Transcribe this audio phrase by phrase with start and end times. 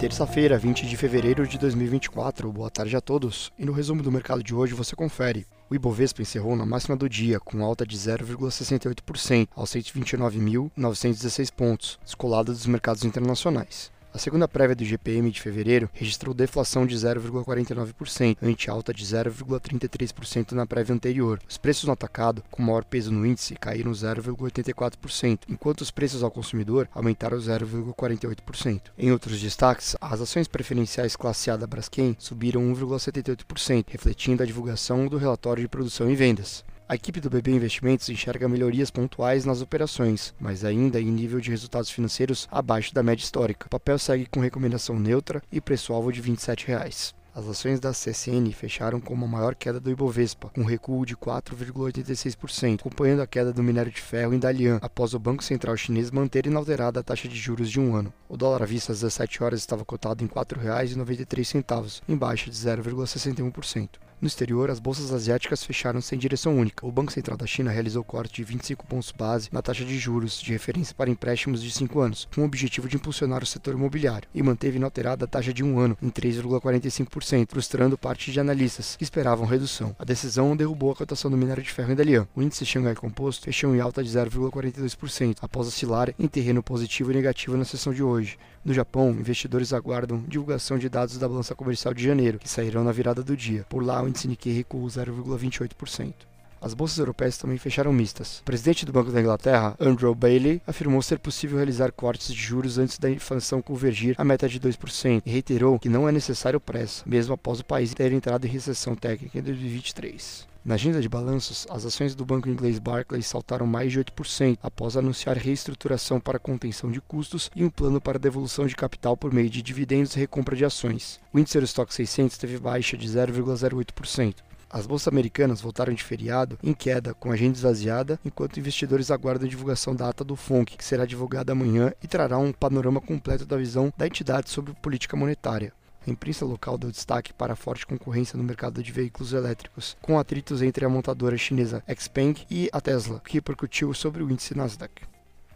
[0.00, 2.50] Terça-feira, 20 de fevereiro de 2024.
[2.50, 3.52] Boa tarde a todos.
[3.58, 5.46] E no resumo do mercado de hoje você confere.
[5.68, 12.50] O Ibovespa encerrou na máxima do dia, com alta de 0,68%, aos 129.916 pontos, descolada
[12.50, 13.92] dos mercados internacionais.
[14.12, 20.50] A segunda prévia do GPM de fevereiro registrou deflação de 0,49%, ante alta de 0,33%
[20.50, 21.38] na prévia anterior.
[21.48, 26.30] Os preços no atacado, com maior peso no índice, caíram 0,84%, enquanto os preços ao
[26.30, 28.82] consumidor aumentaram 0,48%.
[28.98, 35.06] Em outros destaques, as ações preferenciais classe A da Braskem subiram 1,78%, refletindo a divulgação
[35.06, 36.64] do relatório de produção e vendas.
[36.90, 41.48] A equipe do BB Investimentos enxerga melhorias pontuais nas operações, mas ainda em nível de
[41.48, 43.68] resultados financeiros abaixo da média histórica.
[43.68, 47.14] O papel segue com recomendação neutra e preço-alvo de 27 reais.
[47.32, 52.80] As ações da CSN fecharam com uma maior queda do Ibovespa, com recuo de 4,86%,
[52.80, 56.46] acompanhando a queda do minério de ferro em Dalian, após o Banco Central chinês manter
[56.46, 58.12] inalterada a taxa de juros de um ano.
[58.28, 62.56] O dólar à vista às 17 horas estava cotado em R$ 4,93, em baixa de
[62.56, 64.09] 0,61%.
[64.20, 66.86] No exterior, as bolsas asiáticas fecharam sem direção única.
[66.86, 70.42] O Banco Central da China realizou corte de 25 pontos base na taxa de juros
[70.42, 74.28] de referência para empréstimos de 5 anos, com o objetivo de impulsionar o setor imobiliário,
[74.34, 79.04] e manteve inalterada a taxa de um ano em 3,45%, frustrando parte de analistas que
[79.04, 79.96] esperavam redução.
[79.98, 82.28] A decisão derrubou a cotação do minério de ferro em Dalian.
[82.36, 87.14] O índice Xangai Composto fechou em alta de 0,42%, após oscilar em terreno positivo e
[87.14, 88.36] negativo na sessão de hoje.
[88.62, 92.92] No Japão, investidores aguardam divulgação de dados da balança comercial de janeiro, que sairão na
[92.92, 93.64] virada do dia.
[93.70, 96.12] Por lá, o índice Nikkei recuou 0,28%.
[96.60, 98.40] As bolsas europeias também fecharam mistas.
[98.40, 102.76] O presidente do Banco da Inglaterra, Andrew Bailey, afirmou ser possível realizar cortes de juros
[102.76, 107.02] antes da inflação convergir à meta de 2% e reiterou que não é necessário pressa,
[107.06, 110.49] mesmo após o país ter entrado em recessão técnica em 2023.
[110.62, 114.94] Na agenda de balanços, as ações do banco inglês Barclays saltaram mais de 8% após
[114.94, 119.48] anunciar reestruturação para contenção de custos e um plano para devolução de capital por meio
[119.48, 121.18] de dividendos e recompra de ações.
[121.32, 124.34] O índice Eurostock 600 teve baixa de 0,08%.
[124.68, 129.46] As bolsas americanas voltaram de feriado em queda, com a agenda esvaziada, enquanto investidores aguardam
[129.46, 133.46] a divulgação da ata do FONC, que será divulgada amanhã e trará um panorama completo
[133.46, 135.72] da visão da entidade sobre política monetária.
[136.06, 140.18] A imprensa local deu destaque para a forte concorrência no mercado de veículos elétricos, com
[140.18, 145.02] atritos entre a montadora chinesa Xpeng e a Tesla, que repercutiu sobre o índice Nasdaq.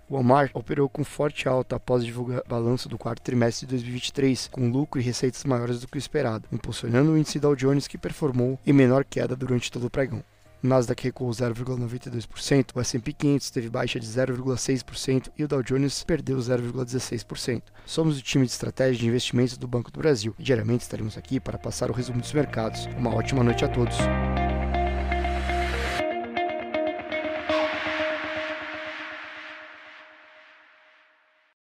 [0.09, 4.71] O Walmart operou com forte alta após divulgar balanço do quarto trimestre de 2023, com
[4.71, 8.59] lucro e receitas maiores do que o esperado, impulsionando o índice Dow Jones que performou
[8.67, 10.23] em menor queda durante todo o pregão.
[10.67, 16.39] Nasdaq recuou 0,92%, o S&P 500 teve baixa de 0,6% e o Dow Jones perdeu
[16.39, 17.63] 0,16%.
[17.85, 21.39] Somos o time de estratégia de investimentos do Banco do Brasil e diariamente estaremos aqui
[21.39, 22.87] para passar o resumo dos mercados.
[22.97, 23.97] Uma ótima noite a todos.